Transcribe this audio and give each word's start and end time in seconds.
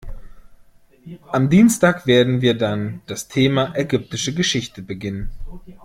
Am 1.31 1.51
Dienstag 1.51 2.07
werden 2.07 2.41
wir 2.41 2.57
dann 2.57 3.01
das 3.05 3.27
Thema 3.27 3.75
ägyptische 3.75 4.33
Geschichte 4.33 4.81
beginnen. 4.81 5.29